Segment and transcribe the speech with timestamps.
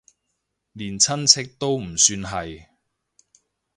[0.73, 2.65] 連親戚都唔算係